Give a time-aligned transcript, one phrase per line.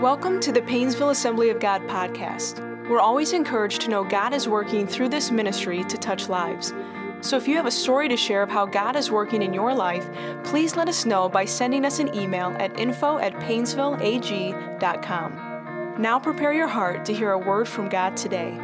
[0.00, 2.58] Welcome to the Painesville Assembly of God podcast.
[2.88, 6.72] We're always encouraged to know God is working through this ministry to touch lives.
[7.20, 9.74] So if you have a story to share of how God is working in your
[9.74, 10.08] life,
[10.42, 15.96] please let us know by sending us an email at info at painesvilleag.com.
[15.98, 18.58] Now prepare your heart to hear a word from God today.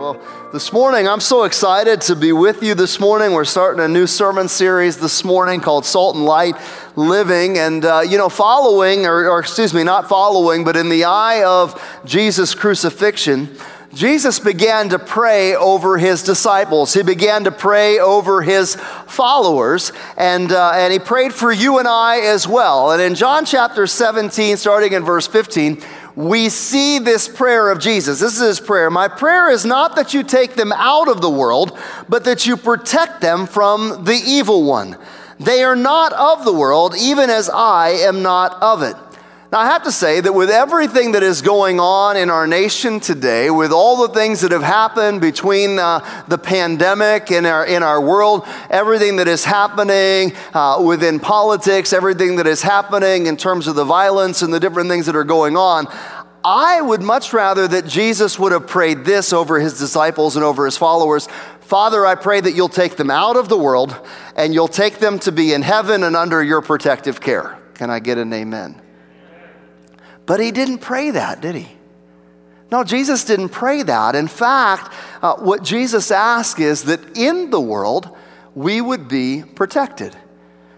[0.00, 0.18] Well,
[0.50, 3.32] this morning, I'm so excited to be with you this morning.
[3.32, 6.56] We're starting a new sermon series this morning called Salt and Light
[6.96, 7.58] Living.
[7.58, 11.44] And, uh, you know, following, or, or excuse me, not following, but in the eye
[11.44, 13.54] of Jesus' crucifixion,
[13.92, 16.94] Jesus began to pray over his disciples.
[16.94, 18.76] He began to pray over his
[19.06, 22.92] followers, and, uh, and he prayed for you and I as well.
[22.92, 25.82] And in John chapter 17, starting in verse 15,
[26.16, 28.20] we see this prayer of Jesus.
[28.20, 28.90] This is his prayer.
[28.90, 31.78] My prayer is not that you take them out of the world,
[32.08, 34.96] but that you protect them from the evil one.
[35.38, 38.96] They are not of the world, even as I am not of it.
[39.52, 43.00] Now, I have to say that with everything that is going on in our nation
[43.00, 47.82] today, with all the things that have happened between uh, the pandemic and our, in
[47.82, 53.66] our world, everything that is happening uh, within politics, everything that is happening in terms
[53.66, 55.88] of the violence and the different things that are going on,
[56.44, 60.64] I would much rather that Jesus would have prayed this over his disciples and over
[60.64, 61.28] his followers
[61.60, 63.96] Father, I pray that you'll take them out of the world
[64.34, 67.58] and you'll take them to be in heaven and under your protective care.
[67.74, 68.80] Can I get an amen?
[70.30, 71.66] But he didn't pray that, did he?
[72.70, 74.14] No, Jesus didn't pray that.
[74.14, 78.16] In fact, uh, what Jesus asked is that in the world,
[78.54, 80.16] we would be protected.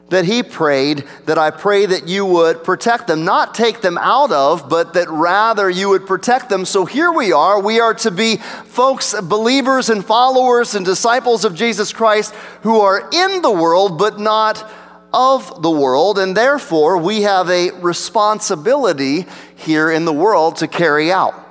[0.09, 4.33] That he prayed that I pray that you would protect them, not take them out
[4.33, 6.65] of, but that rather you would protect them.
[6.65, 7.61] So here we are.
[7.61, 13.07] We are to be folks, believers and followers and disciples of Jesus Christ who are
[13.13, 14.67] in the world, but not
[15.13, 21.13] of the world, and therefore we have a responsibility here in the world to carry
[21.13, 21.42] out.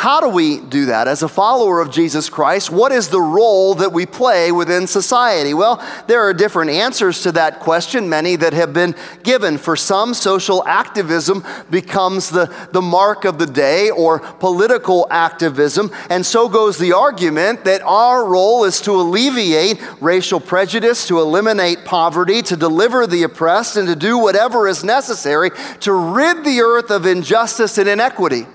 [0.00, 1.08] How do we do that?
[1.08, 5.52] As a follower of Jesus Christ, what is the role that we play within society?
[5.52, 8.94] Well, there are different answers to that question, many that have been
[9.24, 9.58] given.
[9.58, 16.24] For some, social activism becomes the, the mark of the day or political activism, and
[16.24, 22.40] so goes the argument that our role is to alleviate racial prejudice, to eliminate poverty,
[22.40, 25.50] to deliver the oppressed, and to do whatever is necessary
[25.80, 28.46] to rid the earth of injustice and inequity.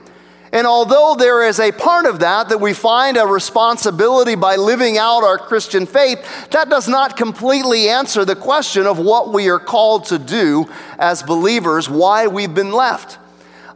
[0.56, 4.98] And although there is a part of that that we find a responsibility by living
[4.98, 9.60] out our Christian faith, that does not completely answer the question of what we are
[9.60, 13.18] called to do as believers, why we've been left.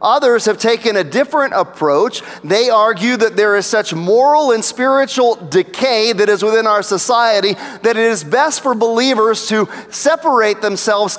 [0.00, 2.22] Others have taken a different approach.
[2.42, 7.52] They argue that there is such moral and spiritual decay that is within our society
[7.52, 11.18] that it is best for believers to separate themselves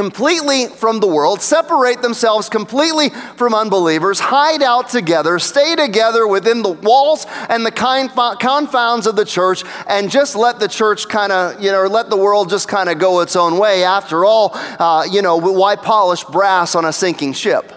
[0.00, 6.62] completely from the world, separate themselves completely from unbelievers, hide out together, stay together within
[6.62, 11.62] the walls and the confounds of the church, and just let the church kind of,
[11.62, 13.84] you know, let the world just kind of go its own way.
[13.84, 17.70] After all, uh, you know, why polish brass on a sinking ship?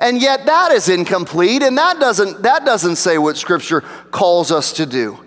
[0.00, 4.72] And yet that is incomplete, and that doesn't, that doesn't say what Scripture calls us
[4.72, 5.18] to do.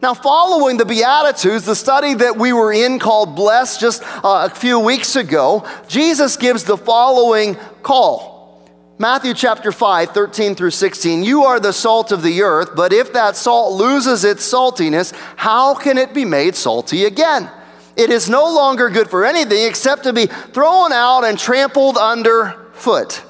[0.00, 4.54] Now, following the Beatitudes, the study that we were in called Blessed just uh, a
[4.54, 8.38] few weeks ago, Jesus gives the following call.
[9.00, 11.24] Matthew chapter 5, 13 through 16.
[11.24, 15.74] You are the salt of the earth, but if that salt loses its saltiness, how
[15.74, 17.50] can it be made salty again?
[17.96, 23.24] It is no longer good for anything except to be thrown out and trampled underfoot.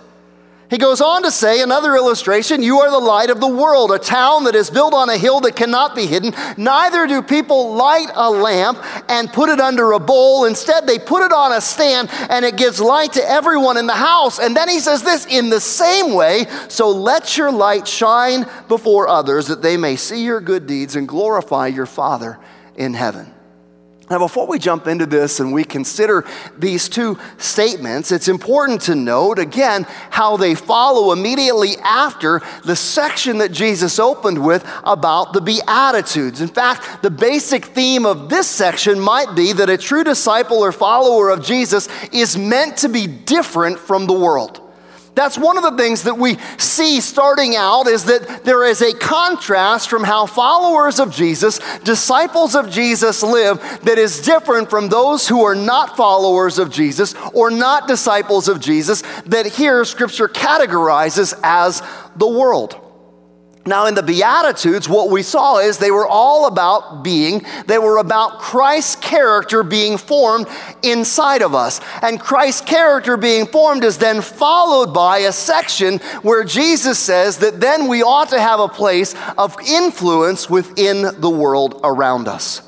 [0.70, 3.98] He goes on to say, another illustration, you are the light of the world, a
[3.98, 6.34] town that is built on a hill that cannot be hidden.
[6.58, 8.78] Neither do people light a lamp
[9.08, 10.44] and put it under a bowl.
[10.44, 13.94] Instead, they put it on a stand and it gives light to everyone in the
[13.94, 14.38] house.
[14.38, 19.08] And then he says this in the same way, so let your light shine before
[19.08, 22.38] others that they may see your good deeds and glorify your Father
[22.76, 23.32] in heaven.
[24.10, 26.24] Now, before we jump into this and we consider
[26.56, 33.38] these two statements, it's important to note again how they follow immediately after the section
[33.38, 36.40] that Jesus opened with about the Beatitudes.
[36.40, 40.72] In fact, the basic theme of this section might be that a true disciple or
[40.72, 44.67] follower of Jesus is meant to be different from the world.
[45.18, 48.94] That's one of the things that we see starting out is that there is a
[48.94, 55.26] contrast from how followers of Jesus, disciples of Jesus live that is different from those
[55.26, 61.36] who are not followers of Jesus or not disciples of Jesus that here scripture categorizes
[61.42, 61.82] as
[62.14, 62.87] the world.
[63.68, 67.98] Now, in the Beatitudes, what we saw is they were all about being, they were
[67.98, 70.46] about Christ's character being formed
[70.82, 71.80] inside of us.
[72.02, 77.60] And Christ's character being formed is then followed by a section where Jesus says that
[77.60, 82.62] then we ought to have a place of influence within the world around us.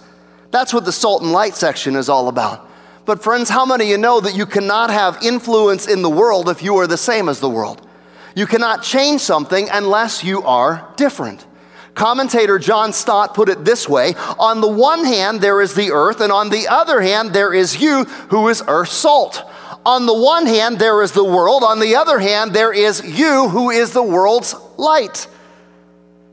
[0.51, 2.69] That's what the salt and light section is all about.
[3.07, 6.49] But, friends, how many of you know that you cannot have influence in the world
[6.51, 7.87] if you are the same as the world?
[8.35, 11.47] You cannot change something unless you are different.
[11.95, 16.21] Commentator John Stott put it this way On the one hand, there is the earth,
[16.21, 19.43] and on the other hand, there is you who is earth salt.
[19.85, 21.63] On the one hand, there is the world.
[21.65, 25.27] On the other hand, there is you who is the world's light.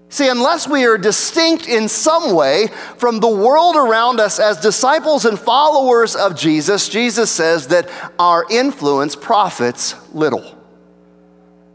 [0.09, 2.67] See, unless we are distinct in some way
[2.97, 8.45] from the world around us as disciples and followers of Jesus, Jesus says that our
[8.49, 10.56] influence profits little.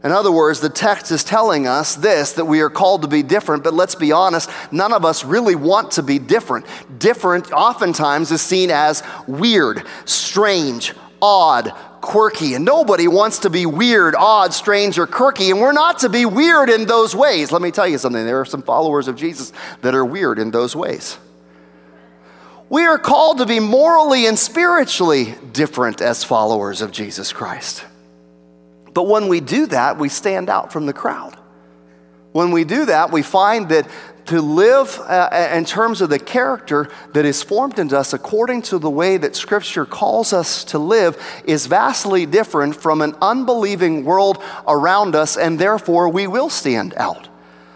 [0.03, 3.23] In other words, the text is telling us this that we are called to be
[3.23, 6.65] different, but let's be honest, none of us really want to be different.
[6.99, 11.71] Different oftentimes is seen as weird, strange, odd,
[12.01, 16.09] quirky, and nobody wants to be weird, odd, strange, or quirky, and we're not to
[16.09, 17.49] be weird in those ways.
[17.49, 20.51] Let me tell you something there are some followers of Jesus that are weird in
[20.51, 21.17] those ways.
[22.67, 27.85] We are called to be morally and spiritually different as followers of Jesus Christ.
[28.93, 31.37] But when we do that, we stand out from the crowd.
[32.31, 33.87] When we do that, we find that
[34.25, 38.79] to live uh, in terms of the character that is formed in us according to
[38.79, 44.41] the way that Scripture calls us to live is vastly different from an unbelieving world
[44.67, 47.27] around us, and therefore we will stand out.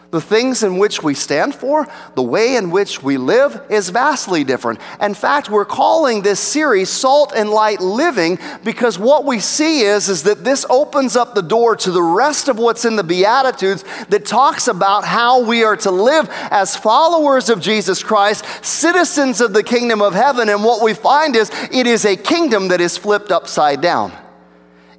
[0.10, 4.46] The things in which we stand for, the way in which we live is vastly
[4.46, 4.80] different.
[5.02, 10.08] In fact, we're calling this series Salt and Light Living because what we see is,
[10.08, 13.84] is that this opens up the door to the rest of what's in the Beatitudes
[14.08, 19.52] that talks about how we are to live as followers of Jesus Christ, citizens of
[19.52, 20.48] the kingdom of heaven.
[20.48, 24.14] And what we find is it is a kingdom that is flipped upside down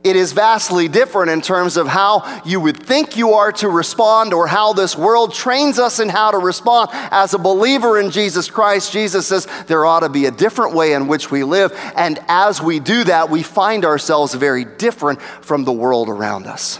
[0.04, 4.32] it is vastly different in terms of how you would think you are to respond
[4.32, 6.90] or how this world trains us in how to respond.
[6.92, 10.92] As a believer in Jesus Christ, Jesus says there ought to be a different way
[10.92, 11.72] in which we live.
[11.96, 16.78] And as we do that, we find ourselves very different from the world around us.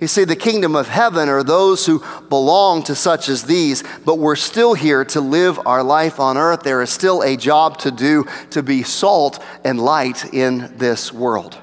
[0.00, 4.16] You see, the kingdom of heaven are those who belong to such as these, but
[4.16, 6.62] we're still here to live our life on earth.
[6.62, 11.58] There is still a job to do to be salt and light in this world.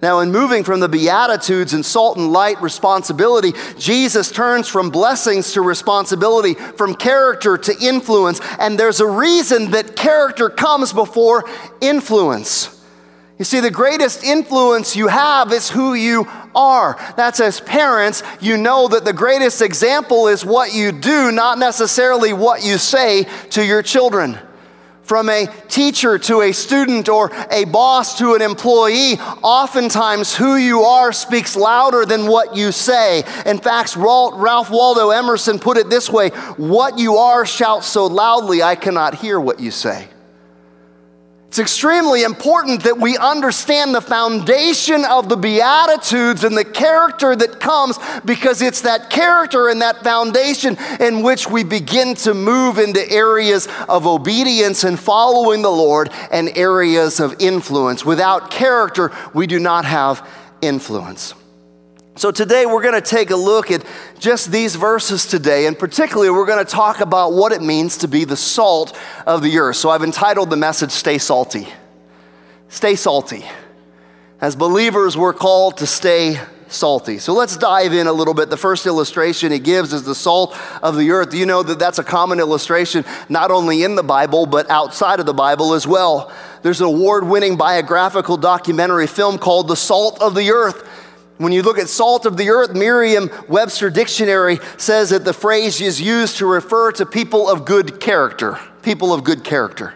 [0.00, 5.52] Now, in moving from the Beatitudes and salt and light responsibility, Jesus turns from blessings
[5.54, 8.40] to responsibility, from character to influence.
[8.60, 11.44] And there's a reason that character comes before
[11.80, 12.74] influence.
[13.38, 16.96] You see, the greatest influence you have is who you are.
[17.16, 22.32] That's as parents, you know that the greatest example is what you do, not necessarily
[22.32, 24.38] what you say to your children
[25.08, 30.82] from a teacher to a student or a boss to an employee, oftentimes who you
[30.82, 33.24] are speaks louder than what you say.
[33.46, 36.28] In fact, Ralph Waldo Emerson put it this way
[36.58, 40.08] What you are shouts so loudly, I cannot hear what you say.
[41.48, 47.58] It's extremely important that we understand the foundation of the Beatitudes and the character that
[47.58, 53.00] comes because it's that character and that foundation in which we begin to move into
[53.10, 58.04] areas of obedience and following the Lord and areas of influence.
[58.04, 60.28] Without character, we do not have
[60.60, 61.32] influence.
[62.18, 63.84] So, today we're going to take a look at
[64.18, 68.08] just these verses today, and particularly we're going to talk about what it means to
[68.08, 69.76] be the salt of the earth.
[69.76, 71.68] So, I've entitled the message, Stay Salty.
[72.68, 73.44] Stay salty.
[74.40, 77.18] As believers, we're called to stay salty.
[77.18, 78.50] So, let's dive in a little bit.
[78.50, 81.32] The first illustration he gives is the salt of the earth.
[81.34, 85.26] You know that that's a common illustration, not only in the Bible, but outside of
[85.26, 86.32] the Bible as well?
[86.62, 91.06] There's an award winning biographical documentary film called The Salt of the Earth.
[91.38, 95.80] When you look at salt of the earth, Merriam Webster Dictionary says that the phrase
[95.80, 98.58] is used to refer to people of good character.
[98.82, 99.94] People of good character.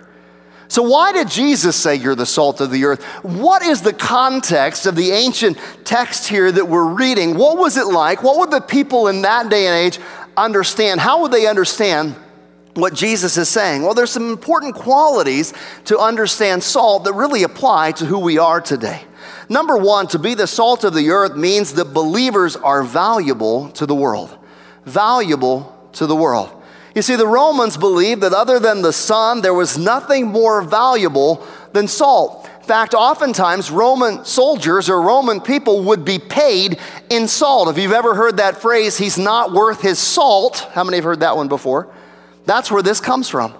[0.68, 3.04] So, why did Jesus say you're the salt of the earth?
[3.22, 7.36] What is the context of the ancient text here that we're reading?
[7.36, 8.22] What was it like?
[8.22, 10.02] What would the people in that day and age
[10.36, 11.00] understand?
[11.00, 12.14] How would they understand
[12.74, 13.82] what Jesus is saying?
[13.82, 15.52] Well, there's some important qualities
[15.86, 19.02] to understand salt that really apply to who we are today.
[19.48, 23.84] Number one, to be the salt of the earth means that believers are valuable to
[23.84, 24.36] the world.
[24.84, 26.50] Valuable to the world.
[26.94, 31.46] You see, the Romans believed that other than the sun, there was nothing more valuable
[31.72, 32.48] than salt.
[32.60, 36.78] In fact, oftentimes Roman soldiers or Roman people would be paid
[37.10, 37.68] in salt.
[37.68, 41.20] If you've ever heard that phrase, he's not worth his salt, how many have heard
[41.20, 41.88] that one before?
[42.44, 43.54] That's where this comes from.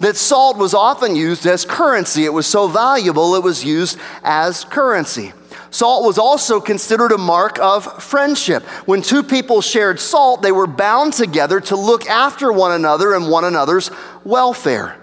[0.00, 2.24] That salt was often used as currency.
[2.24, 5.32] It was so valuable, it was used as currency.
[5.70, 8.62] Salt was also considered a mark of friendship.
[8.86, 13.28] When two people shared salt, they were bound together to look after one another and
[13.28, 13.90] one another's
[14.24, 14.96] welfare.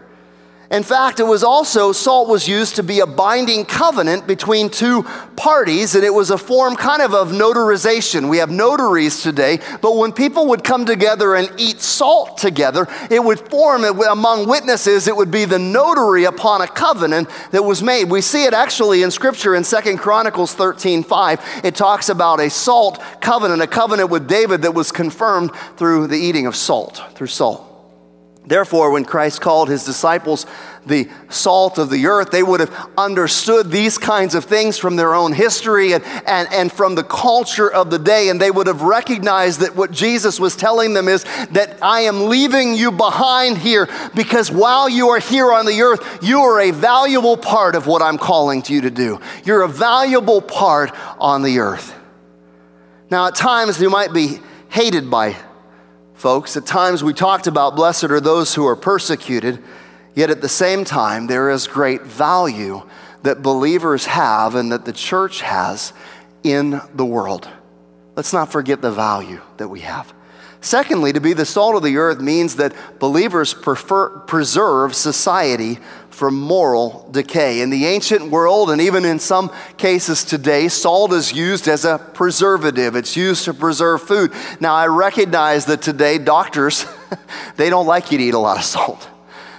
[0.71, 5.03] In fact, it was also, salt was used to be a binding covenant between two
[5.35, 8.29] parties, and it was a form kind of of notarization.
[8.29, 13.21] We have notaries today, but when people would come together and eat salt together, it
[13.21, 18.05] would form among witnesses, it would be the notary upon a covenant that was made.
[18.05, 21.65] We see it actually in Scripture in Second Chronicles 13 5.
[21.65, 26.17] It talks about a salt covenant, a covenant with David that was confirmed through the
[26.17, 27.70] eating of salt, through salt.
[28.45, 30.47] Therefore, when Christ called his disciples
[30.83, 35.13] the salt of the earth, they would have understood these kinds of things from their
[35.13, 38.29] own history and, and, and from the culture of the day.
[38.29, 42.29] And they would have recognized that what Jesus was telling them is that I am
[42.29, 46.71] leaving you behind here because while you are here on the earth, you are a
[46.71, 49.21] valuable part of what I'm calling to you to do.
[49.45, 51.95] You're a valuable part on the earth.
[53.11, 55.35] Now, at times, you might be hated by
[56.21, 56.55] folks.
[56.55, 59.57] At times we talked about blessed are those who are persecuted,
[60.13, 62.83] yet at the same time, there is great value
[63.23, 65.93] that believers have and that the church has
[66.43, 67.49] in the world.
[68.15, 70.13] Let's not forget the value that we have.
[70.61, 75.79] Secondly, to be the salt of the earth means that believers prefer, preserve society
[76.21, 77.61] from moral decay.
[77.61, 81.97] In the ancient world, and even in some cases today, salt is used as a
[81.97, 82.95] preservative.
[82.95, 84.31] It's used to preserve food.
[84.59, 86.85] Now, I recognize that today doctors,
[87.55, 89.09] they don't like you to eat a lot of salt.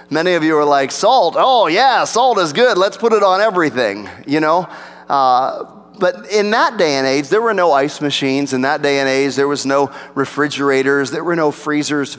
[0.09, 2.77] Many of you are like, salt, oh yeah, salt is good.
[2.77, 4.69] Let's put it on everything, you know?
[5.09, 5.65] Uh,
[5.99, 8.53] but in that day and age, there were no ice machines.
[8.53, 12.17] In that day and age, there was no refrigerators, there were no freezers.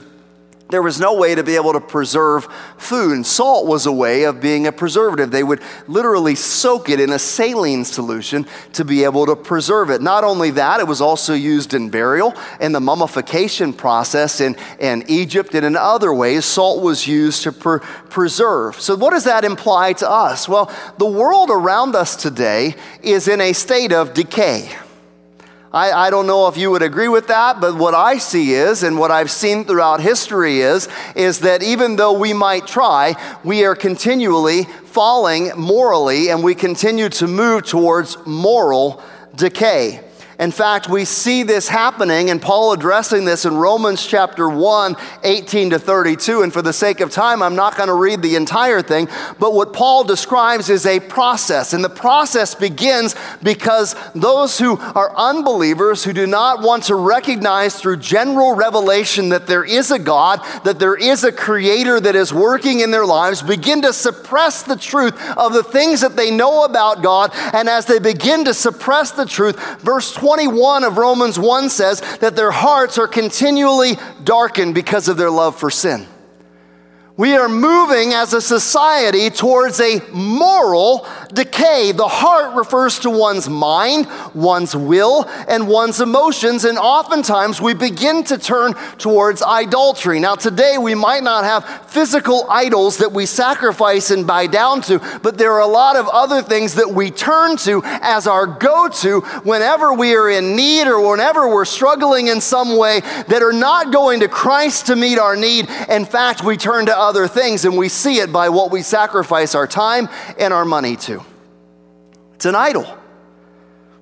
[0.70, 4.24] There was no way to be able to preserve food, and salt was a way
[4.24, 5.30] of being a preservative.
[5.30, 10.00] They would literally soak it in a saline solution to be able to preserve it.
[10.00, 15.04] Not only that, it was also used in burial and the mummification process in, in
[15.06, 16.46] Egypt and in other ways.
[16.46, 18.80] Salt was used to preserve.
[18.80, 20.48] So, what does that imply to us?
[20.48, 24.74] Well, the world around us today is in a state of decay.
[25.74, 28.84] I, I don't know if you would agree with that, but what I see is,
[28.84, 33.64] and what I've seen throughout history is, is that even though we might try, we
[33.64, 39.02] are continually falling morally and we continue to move towards moral
[39.34, 40.03] decay.
[40.38, 45.70] In fact, we see this happening, and Paul addressing this in Romans chapter 1, 18
[45.70, 46.42] to 32.
[46.42, 49.54] And for the sake of time, I'm not going to read the entire thing, but
[49.54, 51.72] what Paul describes is a process.
[51.72, 57.78] And the process begins because those who are unbelievers, who do not want to recognize
[57.78, 62.32] through general revelation that there is a God, that there is a creator that is
[62.32, 66.64] working in their lives, begin to suppress the truth of the things that they know
[66.64, 67.30] about God.
[67.52, 72.34] And as they begin to suppress the truth, verse 21 of Romans 1 says that
[72.34, 76.06] their hearts are continually darkened because of their love for sin.
[77.18, 81.92] We are moving as a society towards a moral decay.
[81.92, 88.24] The heart refers to one's mind, one's will, and one's emotions, and oftentimes we begin
[88.24, 90.20] to turn towards idolatry.
[90.20, 95.00] Now, today we might not have physical idols that we sacrifice and bow down to,
[95.22, 98.88] but there are a lot of other things that we turn to as our go
[98.88, 103.52] to whenever we are in need or whenever we're struggling in some way that are
[103.52, 105.68] not going to Christ to meet our need.
[105.88, 109.54] In fact, we turn to other things, and we see it by what we sacrifice
[109.54, 111.23] our time and our money to.
[112.44, 112.84] It's an idol.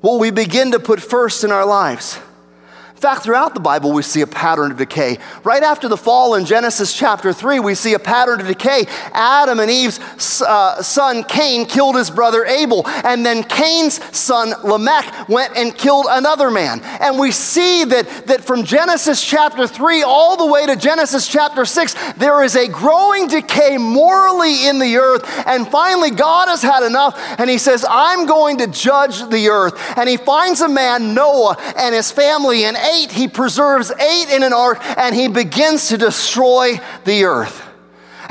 [0.01, 2.19] What we begin to put first in our lives
[3.03, 5.19] fact, throughout the Bible, we see a pattern of decay.
[5.43, 8.87] Right after the fall in Genesis chapter 3, we see a pattern of decay.
[9.13, 15.29] Adam and Eve's uh, son Cain killed his brother Abel, and then Cain's son Lamech
[15.29, 16.81] went and killed another man.
[17.01, 21.65] And we see that, that from Genesis chapter 3 all the way to Genesis chapter
[21.65, 25.25] 6, there is a growing decay morally in the earth.
[25.49, 29.75] And finally, God has had enough, and he says, I'm going to judge the earth.
[29.97, 34.43] And he finds a man, Noah, and his family, and eight, he preserves eight in
[34.43, 37.72] an ark and he begins to destroy the earth.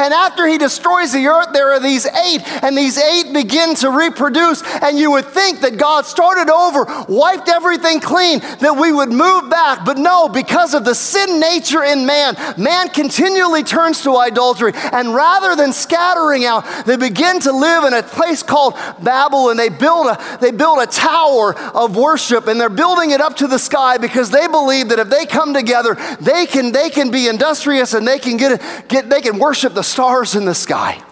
[0.01, 3.91] And after he destroys the earth, there are these eight, and these eight begin to
[3.91, 4.63] reproduce.
[4.81, 9.49] And you would think that God started over, wiped everything clean, that we would move
[9.49, 9.85] back.
[9.85, 14.71] But no, because of the sin nature in man, man continually turns to idolatry.
[14.91, 19.59] And rather than scattering out, they begin to live in a place called Babel, and
[19.59, 23.47] they build a, they build a tower of worship, and they're building it up to
[23.47, 27.27] the sky because they believe that if they come together, they can, they can be
[27.27, 31.03] industrious and they can get, get they can worship the stars in the sky.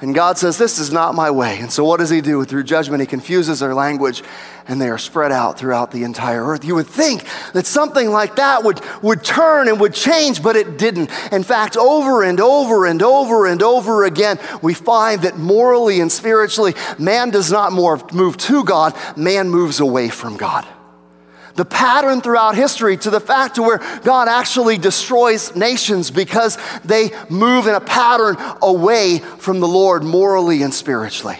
[0.00, 1.58] And God says, This is not my way.
[1.58, 2.44] And so, what does He do?
[2.44, 4.22] Through judgment, He confuses their language
[4.66, 6.64] and they are spread out throughout the entire earth.
[6.64, 10.78] You would think that something like that would, would turn and would change, but it
[10.78, 11.10] didn't.
[11.32, 16.10] In fact, over and over and over and over again, we find that morally and
[16.10, 20.66] spiritually, man does not move to God, man moves away from God
[21.54, 27.10] the pattern throughout history to the fact to where God actually destroys nations because they
[27.28, 31.38] move in a pattern away from the Lord morally and spiritually.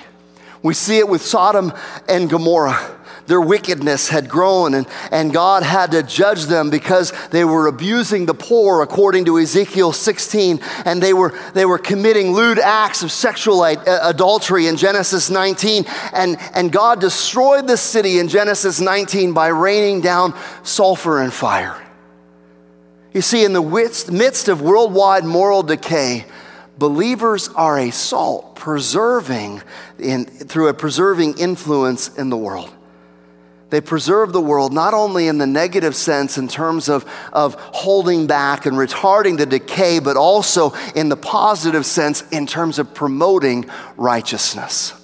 [0.62, 1.72] We see it with Sodom
[2.08, 2.99] and Gomorrah
[3.30, 8.26] their wickedness had grown, and, and God had to judge them because they were abusing
[8.26, 13.12] the poor, according to Ezekiel 16, and they were, they were committing lewd acts of
[13.12, 15.84] sexual adultery in Genesis 19.
[16.12, 21.80] And, and God destroyed the city in Genesis 19 by raining down sulfur and fire.
[23.14, 23.62] You see, in the
[24.10, 26.24] midst of worldwide moral decay,
[26.78, 29.62] believers are a salt preserving
[30.00, 32.74] in, through a preserving influence in the world.
[33.70, 38.26] They preserve the world not only in the negative sense in terms of, of holding
[38.26, 43.70] back and retarding the decay, but also in the positive sense in terms of promoting
[43.96, 44.94] righteousness.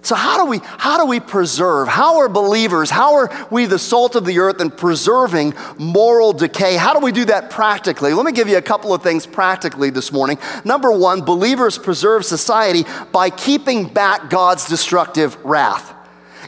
[0.00, 1.88] So, how do we, how do we preserve?
[1.88, 6.76] How are believers, how are we the salt of the earth and preserving moral decay?
[6.76, 8.14] How do we do that practically?
[8.14, 10.38] Let me give you a couple of things practically this morning.
[10.64, 15.94] Number one, believers preserve society by keeping back God's destructive wrath.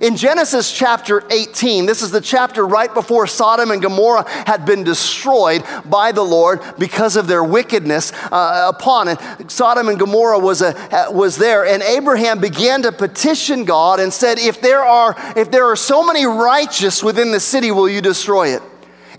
[0.01, 4.83] In Genesis chapter 18, this is the chapter right before Sodom and Gomorrah had been
[4.83, 9.19] destroyed by the Lord because of their wickedness uh, upon it.
[9.51, 14.11] Sodom and Gomorrah was, a, uh, was there, and Abraham began to petition God and
[14.11, 18.01] said, if there, are, if there are so many righteous within the city, will you
[18.01, 18.63] destroy it?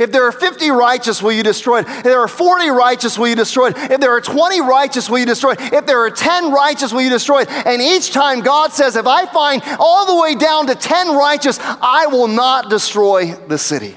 [0.02, 1.88] If there are 50 righteous, will you destroy it?
[1.88, 3.78] If there are 40 righteous, will you destroy it?
[3.78, 5.62] If there are 20 righteous, will you destroy it?
[5.62, 7.50] If there are 10 righteous, will you destroy it?
[7.50, 11.60] And each time God says, if I find all the way down to 10 righteous,
[11.62, 13.96] I will not destroy the city.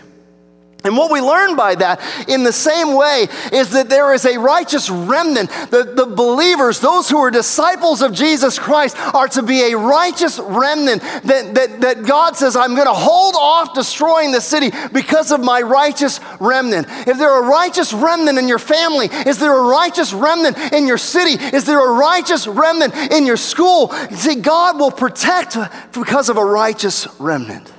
[0.84, 4.38] And what we learn by that, in the same way, is that there is a
[4.38, 5.50] righteous remnant.
[5.70, 10.38] The, the believers, those who are disciples of Jesus Christ, are to be a righteous
[10.38, 15.32] remnant that, that, that God says, I'm going to hold off destroying the city because
[15.32, 16.86] of my righteous remnant.
[17.08, 20.98] If there a righteous remnant in your family, is there a righteous remnant in your
[20.98, 21.42] city?
[21.56, 23.90] Is there a righteous remnant in your school?
[24.12, 25.56] See, God will protect
[25.92, 27.73] because of a righteous remnant.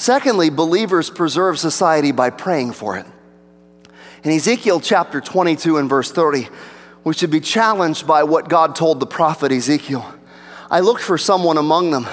[0.00, 3.04] Secondly, believers preserve society by praying for it.
[4.24, 6.48] In Ezekiel chapter 22 and verse 30,
[7.04, 10.10] we should be challenged by what God told the prophet Ezekiel.
[10.70, 12.06] I looked for someone among them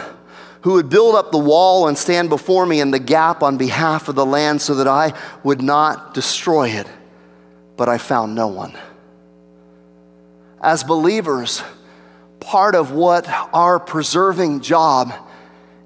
[0.63, 4.10] who would build up the wall and stand before me in the gap on behalf
[4.10, 6.88] of the land so that I would not destroy it,
[7.78, 8.78] but I found no one.
[10.62, 11.63] As believers,
[12.41, 15.13] part of what our preserving job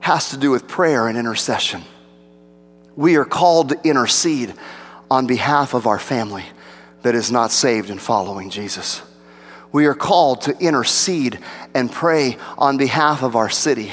[0.02, 1.84] has to do with prayer and intercession.
[2.96, 4.54] We are called to intercede
[5.10, 6.46] on behalf of our family
[7.04, 9.02] that is not saved in following Jesus.
[9.72, 11.40] We are called to intercede
[11.74, 13.92] and pray on behalf of our city.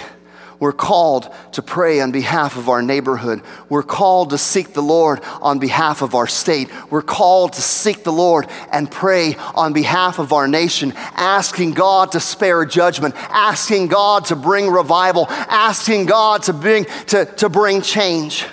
[0.61, 3.43] We're called to pray on behalf of our neighborhood.
[3.69, 6.69] We're called to seek the Lord on behalf of our state.
[6.91, 12.13] We're called to seek the Lord and pray on behalf of our nation, asking God
[12.13, 17.81] to spare judgment, asking God to bring revival, asking God to bring, to, to bring
[17.81, 18.45] change.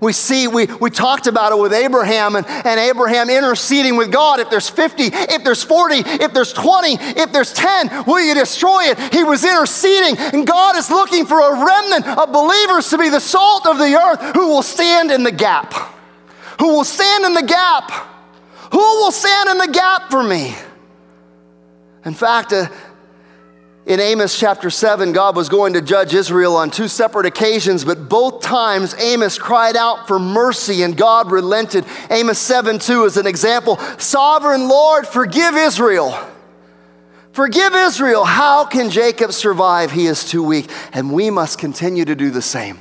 [0.00, 4.40] We see, we, we talked about it with Abraham and, and Abraham interceding with God.
[4.40, 8.84] If there's 50, if there's 40, if there's 20, if there's 10, will you destroy
[8.84, 8.98] it?
[9.12, 13.20] He was interceding, and God is looking for a remnant of believers to be the
[13.20, 15.74] salt of the earth who will stand in the gap.
[16.60, 17.90] Who will stand in the gap?
[18.72, 20.54] Who will stand in the gap for me?
[22.06, 22.68] In fact, uh,
[23.86, 28.08] in Amos chapter 7, God was going to judge Israel on two separate occasions, but
[28.08, 31.86] both times Amos cried out for mercy and God relented.
[32.10, 33.78] Amos 7 2 is an example.
[33.98, 36.16] Sovereign Lord, forgive Israel.
[37.32, 38.24] Forgive Israel.
[38.24, 39.92] How can Jacob survive?
[39.92, 40.70] He is too weak.
[40.92, 42.78] And we must continue to do the same.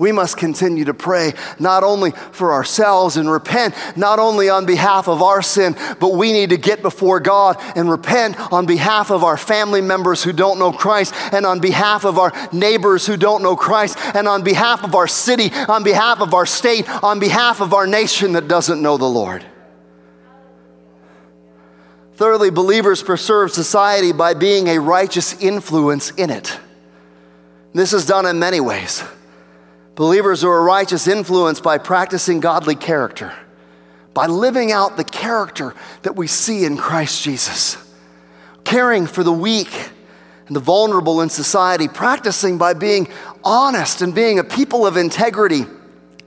[0.00, 5.08] We must continue to pray not only for ourselves and repent not only on behalf
[5.08, 9.22] of our sin, but we need to get before God and repent on behalf of
[9.22, 13.42] our family members who don't know Christ, and on behalf of our neighbors who don't
[13.42, 17.60] know Christ, and on behalf of our city, on behalf of our state, on behalf
[17.60, 19.44] of our nation that doesn't know the Lord.
[22.14, 26.58] Thirdly, believers preserve society by being a righteous influence in it.
[27.74, 29.04] This is done in many ways.
[30.00, 33.34] Believers are a righteous influence by practicing godly character,
[34.14, 37.76] by living out the character that we see in Christ Jesus,
[38.64, 39.90] caring for the weak
[40.46, 43.08] and the vulnerable in society, practicing by being
[43.44, 45.66] honest and being a people of integrity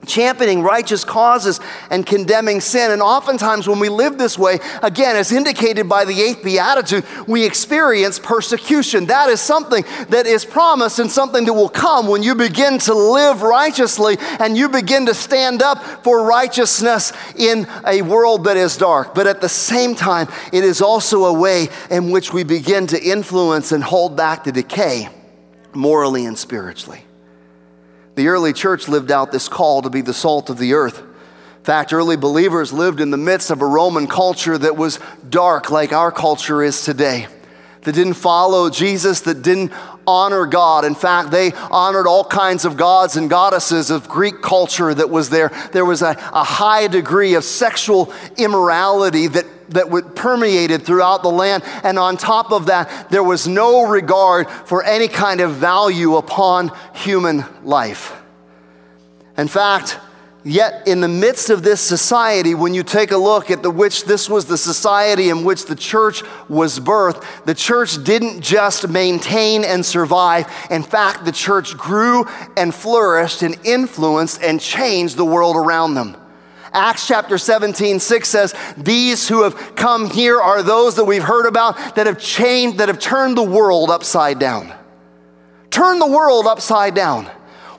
[0.05, 2.91] championing righteous causes and condemning sin.
[2.91, 7.45] And oftentimes, when we live this way, again, as indicated by the eighth beatitude, we
[7.45, 9.05] experience persecution.
[9.05, 12.93] That is something that is promised and something that will come when you begin to
[12.93, 18.77] live righteously and you begin to stand up for righteousness in a world that is
[18.77, 19.15] dark.
[19.15, 23.01] But at the same time, it is also a way in which we begin to
[23.01, 25.09] influence and hold back the decay
[25.73, 27.03] morally and spiritually.
[28.15, 30.99] The early church lived out this call to be the salt of the earth.
[30.99, 35.71] In fact, early believers lived in the midst of a Roman culture that was dark,
[35.71, 37.27] like our culture is today,
[37.81, 39.71] that didn't follow Jesus, that didn't
[40.05, 40.85] honor God.
[40.85, 45.29] In fact, they honored all kinds of gods and goddesses of Greek culture that was
[45.29, 45.51] there.
[45.71, 51.29] There was a, a high degree of sexual immorality that that would permeated throughout the
[51.29, 51.63] land.
[51.83, 56.71] And on top of that, there was no regard for any kind of value upon
[56.93, 58.15] human life.
[59.37, 59.99] In fact,
[60.45, 64.03] Yet, in the midst of this society, when you take a look at the which
[64.03, 69.63] this was the society in which the church was birthed, the church didn't just maintain
[69.63, 70.45] and survive.
[70.69, 72.25] In fact, the church grew
[72.57, 76.17] and flourished and influenced and changed the world around them.
[76.73, 81.45] Acts chapter 17, 6 says, These who have come here are those that we've heard
[81.45, 84.73] about that have changed, that have turned the world upside down.
[85.69, 87.29] Turn the world upside down.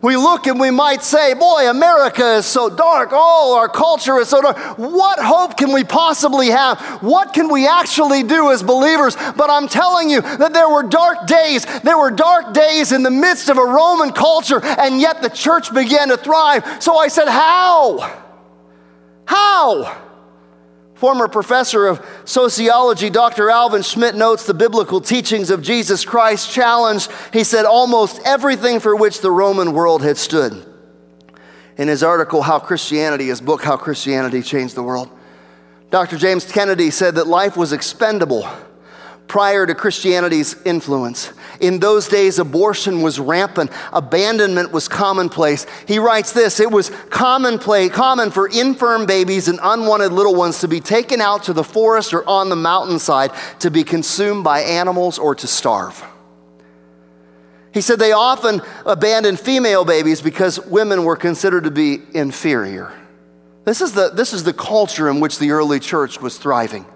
[0.05, 3.09] We look and we might say, Boy, America is so dark.
[3.13, 4.59] Oh, our culture is so dark.
[4.77, 6.79] What hope can we possibly have?
[7.03, 9.17] What can we actually do as believers?
[9.17, 11.65] But I'm telling you that there were dark days.
[11.81, 15.73] There were dark days in the midst of a Roman culture, and yet the church
[15.73, 16.83] began to thrive.
[16.83, 18.24] So I said, How?
[19.27, 20.03] How?
[20.95, 23.51] Former professor of sociology, Dr.
[23.51, 28.95] Alvin Schmidt notes the biblical teachings of Jesus Christ challenged, he said, almost everything for
[28.95, 30.65] which the Roman world had stood.
[31.77, 35.11] In his article, How Christianity, his book, How Christianity Changed the World,
[35.91, 36.17] Dr.
[36.17, 38.49] James Kennedy said that life was expendable
[39.29, 41.33] prior to Christianity's influence.
[41.61, 45.67] In those days, abortion was rampant, abandonment was commonplace.
[45.87, 50.69] He writes this it was commonplace, common for infirm babies and unwanted little ones to
[50.69, 55.19] be taken out to the forest or on the mountainside to be consumed by animals
[55.19, 56.05] or to starve.
[57.73, 62.93] He said they often abandoned female babies because women were considered to be inferior.
[63.65, 66.87] This is the, this is the culture in which the early church was thriving.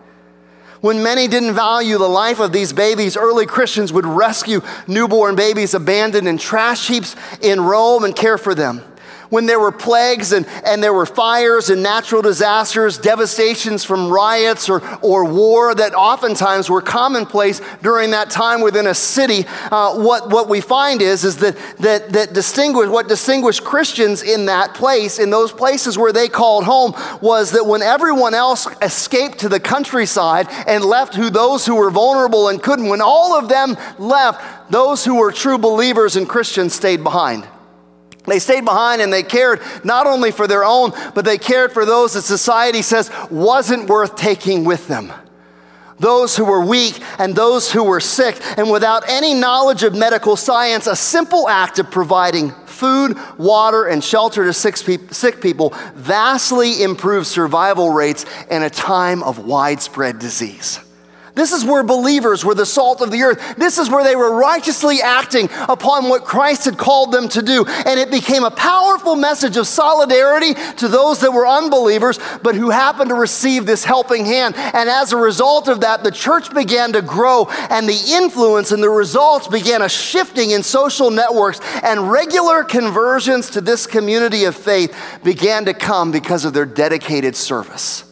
[0.81, 5.75] When many didn't value the life of these babies, early Christians would rescue newborn babies
[5.75, 8.83] abandoned in trash heaps in Rome and care for them
[9.31, 14.69] when there were plagues and, and there were fires and natural disasters, devastations from riots
[14.69, 20.31] or, or war that oftentimes were commonplace during that time within a city, uh, what,
[20.31, 25.19] what we find is, is that, that, that distinguish, what distinguished Christians in that place,
[25.19, 29.61] in those places where they called home, was that when everyone else escaped to the
[29.61, 34.71] countryside and left who those who were vulnerable and couldn't, when all of them left,
[34.71, 37.47] those who were true believers and Christians stayed behind.
[38.29, 41.85] They stayed behind and they cared not only for their own, but they cared for
[41.85, 45.13] those that society says wasn't worth taking with them.
[45.99, 50.37] Those who were weak and those who were sick, and without any knowledge of medical
[50.37, 57.27] science, a simple act of providing food, water, and shelter to sick people vastly improved
[57.27, 60.79] survival rates in a time of widespread disease.
[61.39, 63.55] This is where believers were the salt of the earth.
[63.57, 67.65] This is where they were righteously acting upon what Christ had called them to do.
[67.65, 72.71] And it became a powerful message of solidarity to those that were unbelievers, but who
[72.71, 74.57] happened to receive this helping hand.
[74.57, 78.83] And as a result of that, the church began to grow, and the influence and
[78.83, 84.57] the results began a shifting in social networks, and regular conversions to this community of
[84.57, 88.08] faith began to come because of their dedicated service.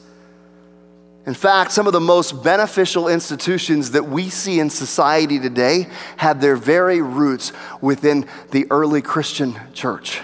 [1.26, 6.40] In fact, some of the most beneficial institutions that we see in society today had
[6.40, 10.20] their very roots within the early Christian church.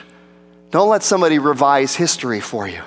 [0.71, 2.83] Don't let somebody revise history for you.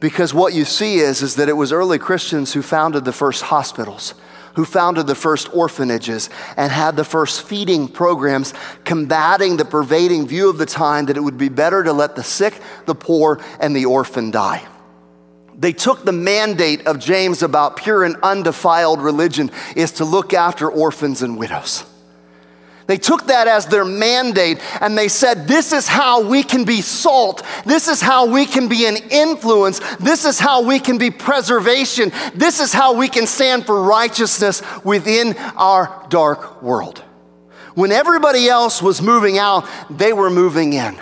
[0.00, 3.42] Because what you see is, is that it was early Christians who founded the first
[3.42, 4.14] hospitals,
[4.56, 10.50] who founded the first orphanages, and had the first feeding programs, combating the pervading view
[10.50, 13.76] of the time that it would be better to let the sick, the poor, and
[13.76, 14.66] the orphan die.
[15.60, 20.70] They took the mandate of James about pure and undefiled religion is to look after
[20.70, 21.84] orphans and widows.
[22.86, 26.80] They took that as their mandate and they said, This is how we can be
[26.80, 27.44] salt.
[27.66, 29.80] This is how we can be an influence.
[29.96, 32.10] This is how we can be preservation.
[32.34, 37.04] This is how we can stand for righteousness within our dark world.
[37.74, 40.98] When everybody else was moving out, they were moving in.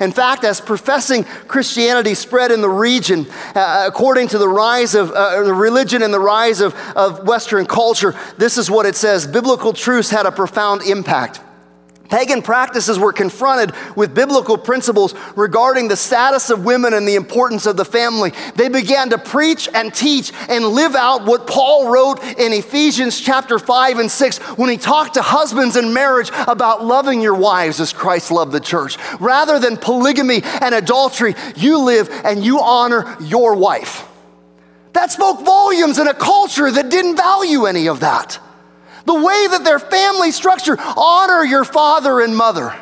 [0.00, 5.10] In fact, as professing Christianity spread in the region, uh, according to the rise of
[5.10, 9.26] uh, the religion and the rise of, of Western culture, this is what it says
[9.26, 11.40] biblical truths had a profound impact.
[12.10, 17.66] Pagan practices were confronted with biblical principles regarding the status of women and the importance
[17.66, 18.32] of the family.
[18.56, 23.58] They began to preach and teach and live out what Paul wrote in Ephesians chapter
[23.58, 27.92] 5 and 6 when he talked to husbands in marriage about loving your wives as
[27.92, 28.98] Christ loved the church.
[29.18, 34.06] Rather than polygamy and adultery, you live and you honor your wife.
[34.92, 38.38] That spoke volumes in a culture that didn't value any of that
[39.04, 42.74] the way that their family structure honor your father and mother.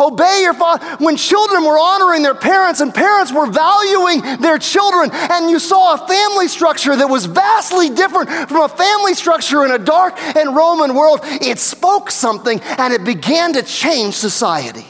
[0.00, 0.84] Obey your father.
[1.04, 5.94] When children were honoring their parents and parents were valuing their children, and you saw
[5.94, 10.54] a family structure that was vastly different from a family structure in a dark and
[10.54, 14.86] Roman world, it spoke something and it began to change society.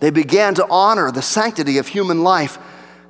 [0.00, 2.58] They began to honor the sanctity of human life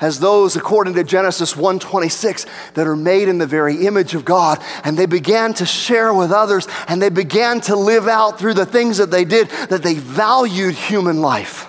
[0.00, 4.58] as those according to Genesis 1:26 that are made in the very image of God
[4.84, 8.66] and they began to share with others and they began to live out through the
[8.66, 11.67] things that they did that they valued human life.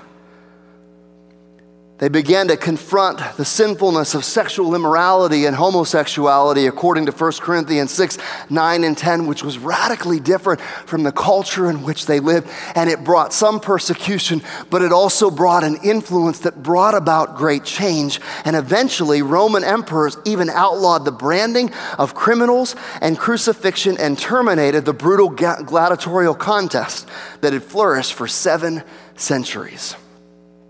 [1.99, 7.91] They began to confront the sinfulness of sexual immorality and homosexuality, according to 1 Corinthians
[7.91, 8.17] 6
[8.49, 12.47] 9 and 10, which was radically different from the culture in which they lived.
[12.73, 17.65] And it brought some persecution, but it also brought an influence that brought about great
[17.65, 18.21] change.
[18.45, 24.93] And eventually, Roman emperors even outlawed the branding of criminals and crucifixion and terminated the
[24.93, 27.09] brutal gladiatorial contest
[27.41, 28.83] that had flourished for seven
[29.17, 29.97] centuries.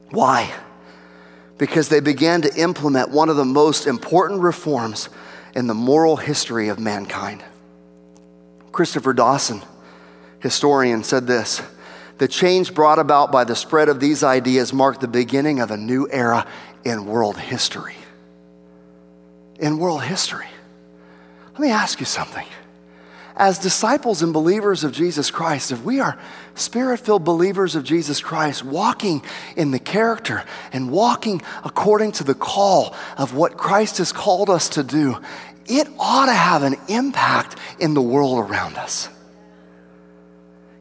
[0.10, 0.52] Why?
[1.60, 5.10] Because they began to implement one of the most important reforms
[5.54, 7.44] in the moral history of mankind.
[8.72, 9.62] Christopher Dawson,
[10.40, 11.62] historian, said this
[12.18, 15.78] The change brought about by the spread of these ideas marked the beginning of a
[15.78, 16.48] new era
[16.86, 17.98] in world history.
[19.60, 20.48] In world history.
[21.52, 22.48] Let me ask you something
[23.40, 26.20] as disciples and believers of Jesus Christ, if we are
[26.56, 29.24] spirit filled believers of Jesus Christ, walking
[29.56, 34.70] in the character and walking according to the call of what Christ has called us
[34.70, 35.18] to do,
[35.66, 39.08] it ought to have an impact in the world around us.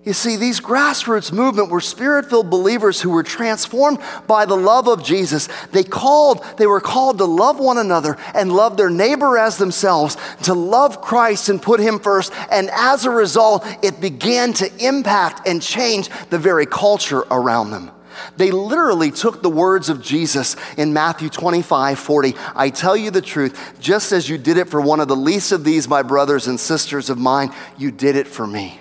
[0.09, 5.05] You see, these grassroots movement were spirit-filled believers who were transformed by the love of
[5.05, 5.51] Jesus.
[5.71, 10.17] They called, they were called to love one another and love their neighbor as themselves,
[10.45, 12.33] to love Christ and put him first.
[12.51, 17.91] And as a result, it began to impact and change the very culture around them.
[18.39, 22.35] They literally took the words of Jesus in Matthew 25, 40.
[22.57, 25.53] I tell you the truth, just as you did it for one of the least
[25.53, 28.81] of these, my brothers and sisters of mine, you did it for me.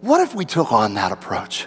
[0.00, 1.66] What if we took on that approach?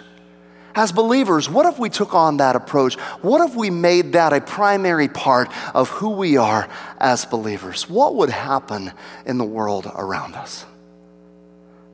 [0.74, 2.94] As believers, what if we took on that approach?
[3.22, 7.88] What if we made that a primary part of who we are as believers?
[7.88, 8.92] What would happen
[9.26, 10.64] in the world around us?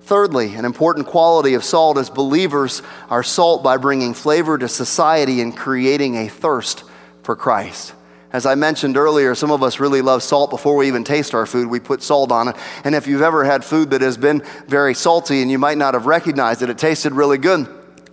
[0.02, 5.40] Thirdly, an important quality of salt is believers are salt by bringing flavor to society
[5.40, 6.84] and creating a thirst
[7.24, 7.92] for Christ.
[8.36, 11.46] As I mentioned earlier, some of us really love salt before we even taste our
[11.46, 11.68] food.
[11.68, 12.56] We put salt on it.
[12.84, 15.94] And if you've ever had food that has been very salty and you might not
[15.94, 17.66] have recognized it, it tasted really good.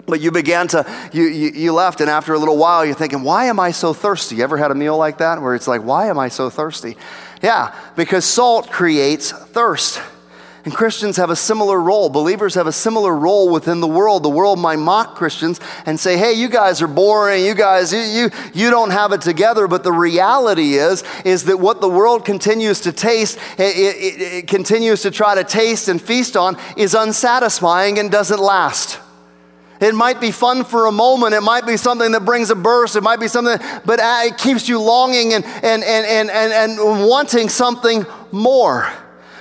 [0.05, 3.23] But you began to, you, you, you, left, and after a little while, you're thinking,
[3.23, 4.37] why am I so thirsty?
[4.37, 6.95] You ever had a meal like that where it's like, why am I so thirsty?
[7.41, 10.01] Yeah, because salt creates thirst.
[10.65, 12.09] And Christians have a similar role.
[12.09, 14.23] Believers have a similar role within the world.
[14.23, 17.43] The world might mock Christians and say, hey, you guys are boring.
[17.43, 19.67] You guys, you, you, you don't have it together.
[19.67, 24.47] But the reality is, is that what the world continues to taste, it, it, it
[24.47, 29.01] continues to try to taste and feast on, is unsatisfying and doesn't last.
[29.81, 31.33] It might be fun for a moment.
[31.33, 32.95] It might be something that brings a burst.
[32.95, 36.79] It might be something, but uh, it keeps you longing and, and, and, and, and,
[36.79, 38.89] and wanting something more.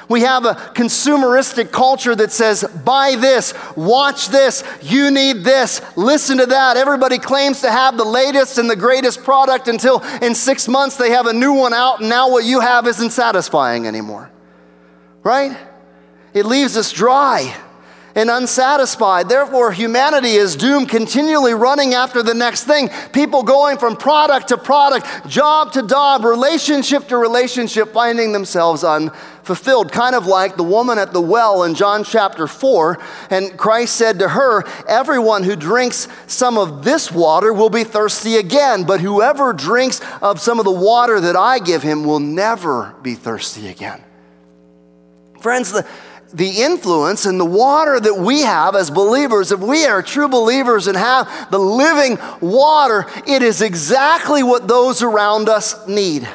[0.08, 6.38] We have a consumeristic culture that says, buy this, watch this, you need this, listen
[6.38, 6.76] to that.
[6.76, 11.10] Everybody claims to have the latest and the greatest product until in six months they
[11.10, 14.30] have a new one out, and now what you have isn't satisfying anymore.
[15.22, 15.56] Right?
[16.34, 17.56] It leaves us dry
[18.14, 19.28] and unsatisfied.
[19.28, 22.90] Therefore, humanity is doomed continually running after the next thing.
[23.12, 29.92] People going from product to product, job to job, relationship to relationship, finding themselves unfulfilled.
[29.92, 32.98] Kind of like the woman at the well in John chapter 4.
[33.30, 38.36] And Christ said to her, Everyone who drinks some of this water will be thirsty
[38.36, 42.94] again, but whoever drinks of some of the water that I give him will never
[43.02, 44.02] be thirsty again.
[45.40, 45.84] Friends, the
[46.34, 50.86] the influence and the water that we have as believers, if we are true believers
[50.86, 56.28] and have the living water, it is exactly what those around us need.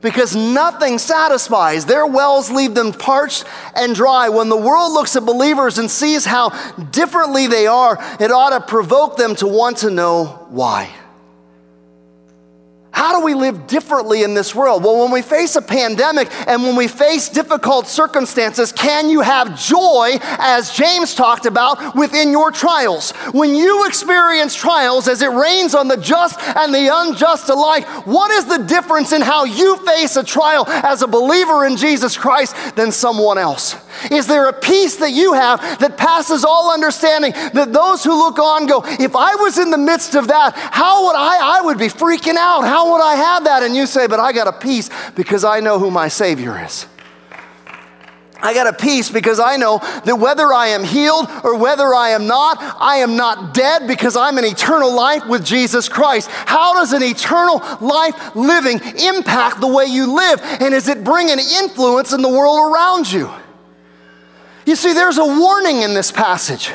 [0.00, 1.86] Because nothing satisfies.
[1.86, 4.28] Their wells leave them parched and dry.
[4.28, 6.50] When the world looks at believers and sees how
[6.90, 10.94] differently they are, it ought to provoke them to want to know why.
[12.96, 14.82] How do we live differently in this world?
[14.82, 19.60] Well, when we face a pandemic and when we face difficult circumstances, can you have
[19.60, 23.10] joy, as James talked about, within your trials?
[23.32, 28.30] When you experience trials as it rains on the just and the unjust alike, what
[28.30, 32.76] is the difference in how you face a trial as a believer in Jesus Christ
[32.76, 33.76] than someone else?
[34.10, 38.38] Is there a peace that you have that passes all understanding that those who look
[38.38, 41.58] on go, if I was in the midst of that, how would I?
[41.58, 42.62] I would be freaking out.
[42.62, 43.62] How would I have that?
[43.62, 46.86] And you say, but I got a peace because I know who my Savior is.
[48.42, 52.10] I got a peace because I know that whether I am healed or whether I
[52.10, 56.28] am not, I am not dead because I'm in eternal life with Jesus Christ.
[56.30, 60.40] How does an eternal life living impact the way you live?
[60.42, 63.30] And is it bringing an influence in the world around you?
[64.66, 66.70] You see, there's a warning in this passage.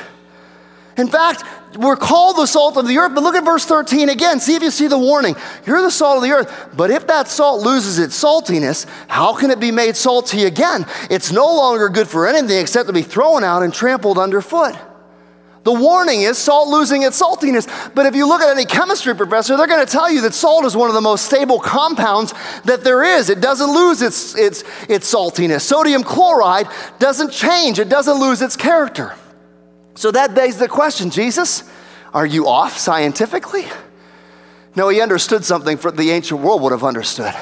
[0.97, 1.43] In fact,
[1.78, 4.40] we're called the salt of the earth, but look at verse 13 again.
[4.40, 5.36] See if you see the warning.
[5.66, 9.52] You're the salt of the earth, but if that salt loses its saltiness, how can
[9.52, 10.86] it be made salty again?
[11.10, 14.76] It's no longer good for anything except to be thrown out and trampled underfoot.
[15.64, 17.94] The warning is salt losing its saltiness.
[17.94, 20.66] But if you look at any chemistry professor, they're going to tell you that salt
[20.66, 22.34] is one of the most stable compounds
[22.66, 23.30] that there is.
[23.30, 25.62] It doesn't lose its, its, its saltiness.
[25.62, 29.14] Sodium chloride doesn't change, it doesn't lose its character.
[29.96, 31.64] So that begs the question Jesus,
[32.14, 33.66] are you off scientifically?
[34.76, 37.34] No, he understood something for the ancient world would have understood.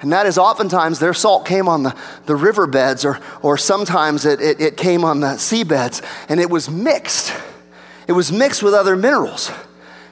[0.00, 4.40] And that is oftentimes their salt came on the, the riverbeds, or, or sometimes it,
[4.40, 7.34] it, it came on the seabeds, and it was mixed.
[8.06, 9.50] It was mixed with other minerals.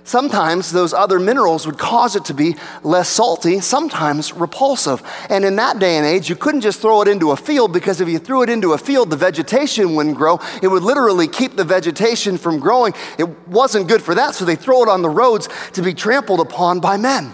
[0.04, 5.00] Sometimes those other minerals would cause it to be less salty, sometimes repulsive.
[5.30, 8.00] And in that day and age, you couldn't just throw it into a field because
[8.00, 10.40] if you threw it into a field, the vegetation wouldn't grow.
[10.60, 12.94] It would literally keep the vegetation from growing.
[13.16, 16.40] It wasn't good for that, so they throw it on the roads to be trampled
[16.40, 17.32] upon by men.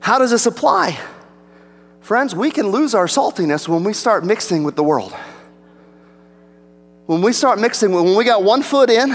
[0.00, 0.98] How does this apply?
[2.00, 5.14] Friends, we can lose our saltiness when we start mixing with the world.
[7.04, 9.14] When we start mixing, when we got one foot in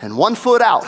[0.00, 0.86] and one foot out,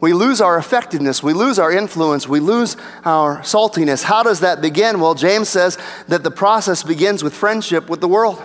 [0.00, 4.02] we lose our effectiveness, we lose our influence, we lose our saltiness.
[4.02, 5.00] How does that begin?
[5.00, 8.42] Well, James says that the process begins with friendship with the world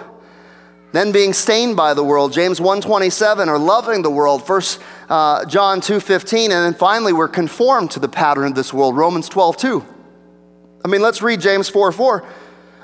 [0.91, 2.34] then being stained by the world.
[2.34, 4.46] James 1.27 or loving the world.
[4.46, 8.96] First uh, john 2.15 and then finally we're conformed to the pattern of this world.
[8.96, 9.86] Romans 12.2
[10.84, 12.26] i mean let's read james 4.4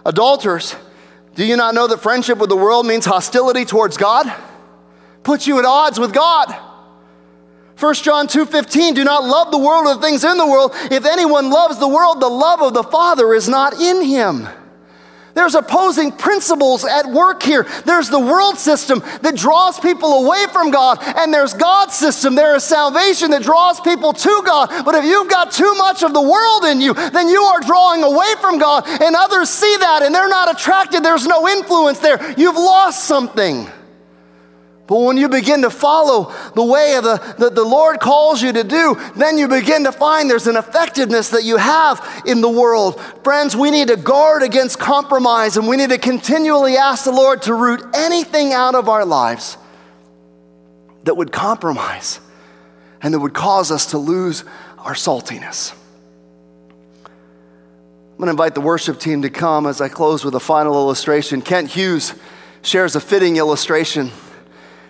[0.05, 0.75] adulterers
[1.35, 4.31] do you not know that friendship with the world means hostility towards god
[5.27, 6.55] puts you at odds with god
[7.79, 11.03] 1 john 2.15 do not love the world or the things in the world if
[11.03, 14.47] anyone loves the world the love of the father is not in him
[15.37, 17.67] there's opposing principles at work here.
[17.85, 22.33] There's the world system that draws people away from God, and there's God's system.
[22.33, 24.83] There is salvation that draws people to God.
[24.83, 28.03] But if you've got too much of the world in you, then you are drawing
[28.03, 31.03] away from God, and others see that and they're not attracted.
[31.03, 32.33] There's no influence there.
[32.35, 33.69] You've lost something.
[34.87, 38.53] But when you begin to follow the way of the, that the Lord calls you
[38.53, 42.49] to do, then you begin to find there's an effectiveness that you have in the
[42.49, 42.99] world.
[43.21, 47.41] Friends, we need to guard against compromise and we need to continually ask the Lord
[47.43, 49.57] to root anything out of our lives
[51.03, 52.21] that would compromise
[53.01, 54.45] and that would cause us to lose
[54.77, 55.73] our saltiness.
[57.05, 60.75] I'm going to invite the worship team to come as I close with a final
[60.75, 61.41] illustration.
[61.41, 62.13] Kent Hughes
[62.61, 64.11] shares a fitting illustration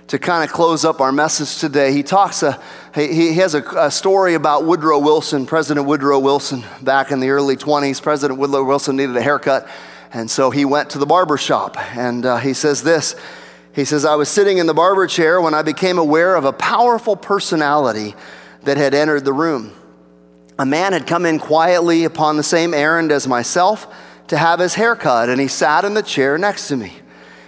[0.08, 2.62] to kind of close up our message today, he talks, uh,
[2.96, 7.30] he, he has a, a, story about Woodrow Wilson, President Woodrow Wilson, back in the
[7.30, 8.01] early 20s.
[8.01, 9.68] President Woodrow Wilson needed a haircut,
[10.14, 13.16] And so he went to the barber shop and uh, he says this.
[13.74, 16.53] He says, I was sitting in the barber chair when I became aware of a
[16.53, 18.16] powerful personality
[18.64, 19.74] that had entered the room.
[20.58, 23.93] A man had come in quietly upon the same errand as myself
[24.30, 26.93] to have his hair cut, and he sat in the chair next to me.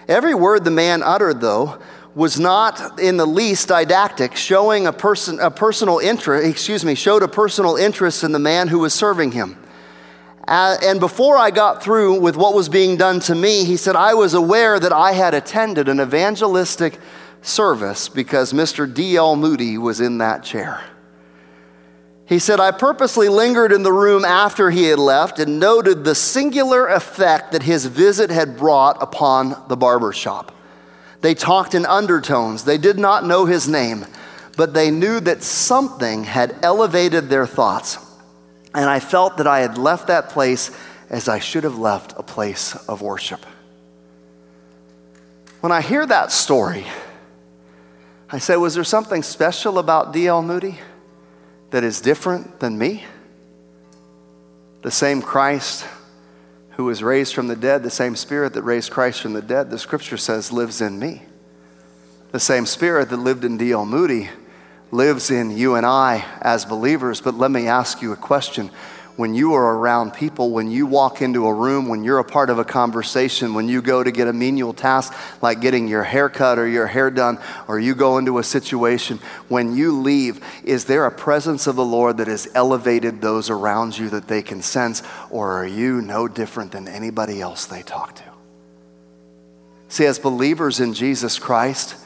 [0.08, 1.80] Every word the man uttered, though,
[2.20, 7.24] was not in the least didactic, showing a, person, a personal interest, excuse me, showed
[7.24, 9.58] a personal interest in the man who was serving him.
[10.46, 14.16] And before I got through with what was being done to me, he said, I
[14.16, 17.00] was aware that I had attended an evangelistic
[17.42, 18.94] service because Mr.
[18.94, 19.38] D.L.
[19.38, 20.84] Moody was in that chair.
[22.26, 26.16] He said, I purposely lingered in the room after he had left and noted the
[26.16, 30.54] singular effect that his visit had brought upon the barber shop.
[31.22, 32.64] They talked in undertones.
[32.64, 34.06] They did not know his name,
[34.56, 37.98] but they knew that something had elevated their thoughts.
[38.74, 40.72] And I felt that I had left that place
[41.10, 43.46] as I should have left a place of worship.
[45.62, 46.86] When I hear that story,
[48.30, 50.42] I say, was there something special about D.L.
[50.42, 50.80] Moody
[51.72, 53.04] that is different than me?
[54.84, 55.86] The same Christ
[56.80, 59.70] who was raised from the dead, the same Spirit that raised Christ from the dead,
[59.70, 61.24] the scripture says lives in me.
[62.32, 63.86] The same Spirit that lived in D.L.
[63.86, 64.30] Moody
[64.90, 67.20] lives in you and I as believers.
[67.20, 68.72] But let me ask you a question.
[69.20, 72.50] When you are around people, when you walk into a room, when you're a part
[72.50, 76.30] of a conversation, when you go to get a menial task like getting your hair
[76.30, 80.86] cut or your hair done, or you go into a situation, when you leave, is
[80.86, 84.62] there a presence of the Lord that has elevated those around you that they can
[84.62, 88.24] sense, or are you no different than anybody else they talk to?
[89.90, 91.98] See, as believers in Jesus Christ,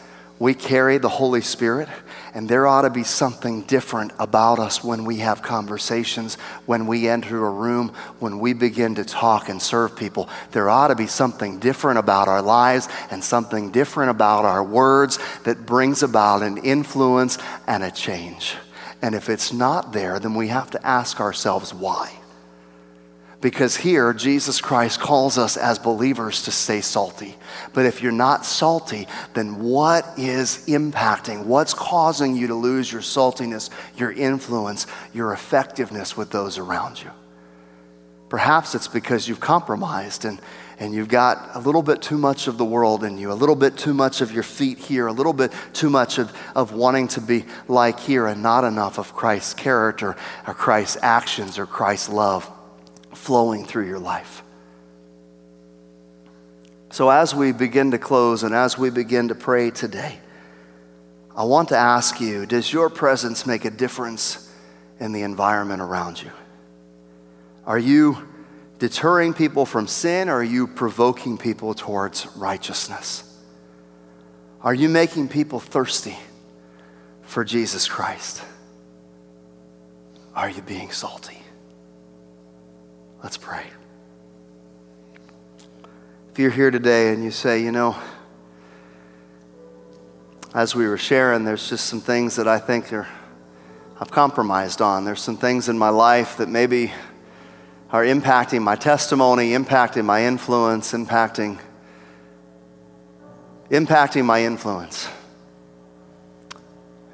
[0.43, 1.87] we carry the Holy Spirit,
[2.33, 6.35] and there ought to be something different about us when we have conversations,
[6.65, 10.27] when we enter a room, when we begin to talk and serve people.
[10.51, 15.17] There ought to be something different about our lives and something different about our words
[15.45, 18.55] that brings about an influence and a change.
[19.01, 22.11] And if it's not there, then we have to ask ourselves why.
[23.43, 27.35] Because here, Jesus Christ calls us as believers to stay salty.
[27.73, 31.43] But if you're not salty, then what is impacting?
[31.43, 37.11] What's causing you to lose your saltiness, your influence, your effectiveness with those around you?
[38.29, 40.39] Perhaps it's because you've compromised and,
[40.79, 43.57] and you've got a little bit too much of the world in you, a little
[43.57, 47.09] bit too much of your feet here, a little bit too much of, of wanting
[47.09, 50.15] to be like here, and not enough of Christ's character
[50.47, 52.49] or Christ's actions or Christ's love
[53.15, 54.43] flowing through your life.
[56.91, 60.19] So, as we begin to close and as we begin to pray today,
[61.35, 64.51] I want to ask you Does your presence make a difference
[64.99, 66.31] in the environment around you?
[67.65, 68.27] Are you
[68.79, 73.23] deterring people from sin or are you provoking people towards righteousness?
[74.61, 76.17] Are you making people thirsty
[77.23, 78.43] for Jesus Christ?
[80.35, 81.42] Are you being salty?
[83.23, 83.65] Let's pray.
[86.33, 87.95] If you're here today and you say, you know,
[90.53, 93.07] as we were sharing, there's just some things that I think are,
[93.97, 95.05] I've compromised on.
[95.05, 96.91] There's some things in my life that maybe
[97.91, 101.59] are impacting my testimony, impacting my influence, impacting,
[103.69, 105.07] impacting my influence.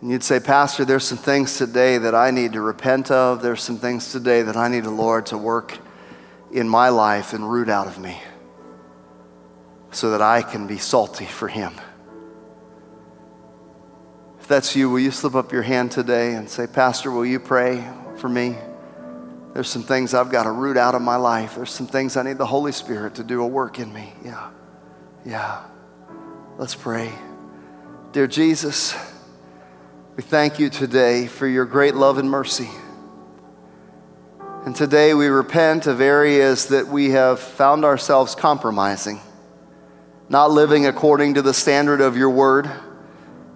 [0.01, 3.43] And you'd say, Pastor, there's some things today that I need to repent of.
[3.43, 5.77] There's some things today that I need the Lord to work
[6.51, 8.19] in my life and root out of me
[9.91, 11.73] so that I can be salty for Him.
[14.39, 17.39] If that's you, will you slip up your hand today and say, Pastor, will you
[17.39, 17.87] pray
[18.17, 18.55] for me?
[19.53, 21.55] There's some things I've got to root out of my life.
[21.55, 24.13] There's some things I need the Holy Spirit to do a work in me.
[24.23, 24.49] Yeah.
[25.25, 25.63] Yeah.
[26.57, 27.11] Let's pray.
[28.11, 28.95] Dear Jesus,
[30.15, 32.69] we thank you today for your great love and mercy.
[34.65, 39.21] And today we repent of areas that we have found ourselves compromising,
[40.27, 42.69] not living according to the standard of your word,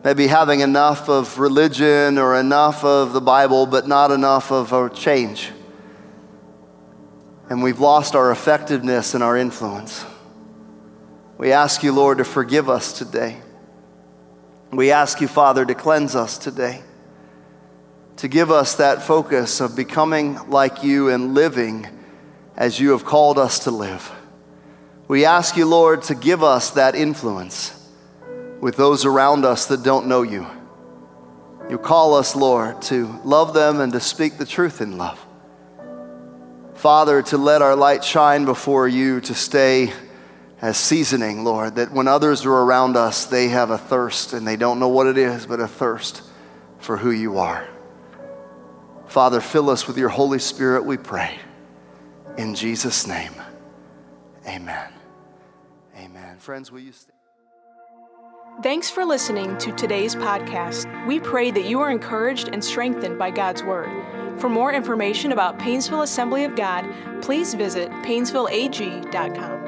[0.05, 4.89] maybe having enough of religion or enough of the Bible, but not enough of a
[4.89, 5.51] change.
[7.49, 10.05] And we've lost our effectiveness and our influence.
[11.37, 13.41] We ask you, Lord, to forgive us today.
[14.71, 16.81] We ask you, Father, to cleanse us today
[18.17, 21.87] to give us that focus of becoming like you and living
[22.55, 24.11] as you have called us to live.
[25.07, 27.79] We ask you, Lord, to give us that influence
[28.61, 30.47] with those around us that don't know you.
[31.69, 35.19] You call us, Lord, to love them and to speak the truth in love.
[36.75, 39.93] Father, to let our light shine before you, to stay
[40.61, 44.55] as seasoning, Lord, that when others are around us, they have a thirst and they
[44.55, 46.21] don't know what it is, but a thirst
[46.79, 47.67] for who you are.
[49.13, 51.37] Father, fill us with your Holy Spirit, we pray.
[52.35, 53.35] In Jesus' name,
[54.47, 54.91] amen.
[55.95, 56.39] Amen.
[56.39, 57.13] Friends, will you stay?
[58.63, 60.87] Thanks for listening to today's podcast.
[61.05, 63.91] We pray that you are encouraged and strengthened by God's Word.
[64.39, 66.83] For more information about Painesville Assembly of God,
[67.21, 69.62] please visit painesvilleag.com.